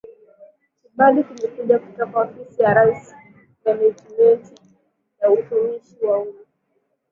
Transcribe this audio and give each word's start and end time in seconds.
Kibali 0.81 1.19
kimekuja 1.23 1.79
kutoka 1.79 2.19
Ofisi 2.21 2.61
ya 2.61 2.73
Rais 2.73 3.15
Menejimenti 3.65 4.53
ya 5.21 5.29
Utumishi 5.31 6.05
wa 6.05 6.19
Umma 6.19 6.39